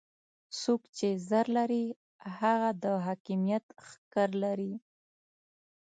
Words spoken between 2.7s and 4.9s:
د حاکميت ښکر لري.